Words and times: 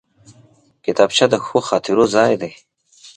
کتابچه 0.85 1.25
د 1.31 1.35
ښو 1.45 1.57
خاطرو 1.67 2.03
ځای 2.15 2.33
دی 2.41 2.51